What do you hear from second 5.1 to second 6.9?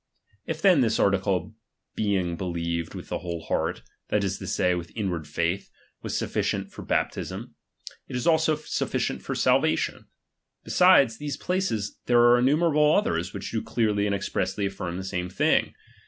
ward faith, was sufficient for